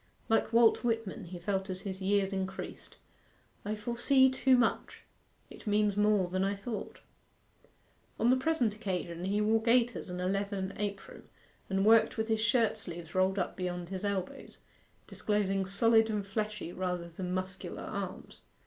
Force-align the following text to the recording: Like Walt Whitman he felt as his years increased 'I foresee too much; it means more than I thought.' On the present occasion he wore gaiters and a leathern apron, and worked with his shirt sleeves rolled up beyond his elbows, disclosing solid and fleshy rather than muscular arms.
Like 0.29 0.51
Walt 0.51 0.83
Whitman 0.83 1.25
he 1.25 1.37
felt 1.37 1.69
as 1.69 1.81
his 1.81 2.01
years 2.01 2.33
increased 2.33 2.95
'I 3.63 3.75
foresee 3.75 4.31
too 4.31 4.57
much; 4.57 5.01
it 5.51 5.67
means 5.67 5.95
more 5.95 6.27
than 6.27 6.43
I 6.43 6.55
thought.' 6.55 6.97
On 8.19 8.31
the 8.31 8.35
present 8.35 8.73
occasion 8.73 9.25
he 9.25 9.41
wore 9.41 9.61
gaiters 9.61 10.09
and 10.09 10.19
a 10.19 10.25
leathern 10.25 10.73
apron, 10.77 11.29
and 11.69 11.85
worked 11.85 12.17
with 12.17 12.29
his 12.29 12.41
shirt 12.41 12.79
sleeves 12.79 13.13
rolled 13.13 13.37
up 13.37 13.55
beyond 13.55 13.89
his 13.89 14.03
elbows, 14.03 14.57
disclosing 15.05 15.67
solid 15.67 16.09
and 16.09 16.25
fleshy 16.25 16.73
rather 16.73 17.07
than 17.07 17.31
muscular 17.31 17.83
arms. 17.83 18.39